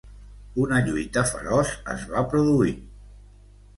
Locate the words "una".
0.61-0.79